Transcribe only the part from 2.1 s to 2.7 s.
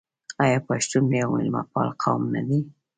نه دی؟